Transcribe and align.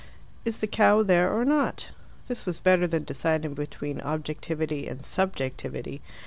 Is 0.45 0.61
the 0.61 0.65
cow 0.65 1.03
there 1.03 1.31
or 1.31 1.45
not? 1.45 1.91
This 2.27 2.47
was 2.47 2.59
better 2.59 2.87
than 2.87 3.03
deciding 3.03 3.53
between 3.53 4.01
objectivity 4.01 4.87
and 4.87 5.05
subjectivity. 5.05 6.01